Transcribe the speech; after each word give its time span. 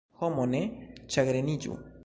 Homo, 0.21 0.45
ne 0.53 0.61
ĉagreniĝu! 1.17 1.81